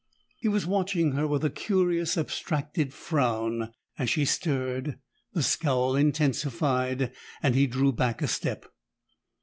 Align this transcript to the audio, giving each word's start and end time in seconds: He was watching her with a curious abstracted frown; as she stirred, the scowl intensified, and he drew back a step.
He 0.39 0.47
was 0.47 0.65
watching 0.65 1.11
her 1.11 1.27
with 1.27 1.45
a 1.45 1.51
curious 1.51 2.17
abstracted 2.17 2.91
frown; 2.91 3.71
as 3.99 4.09
she 4.09 4.25
stirred, 4.25 4.97
the 5.33 5.43
scowl 5.43 5.95
intensified, 5.95 7.13
and 7.43 7.53
he 7.53 7.67
drew 7.67 7.91
back 7.91 8.23
a 8.23 8.27
step. 8.27 8.65